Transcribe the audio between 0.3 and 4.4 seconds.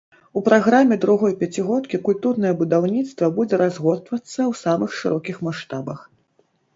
У праграме другой пяцігодкі культурнае будаўніцтва будзе разгортвацца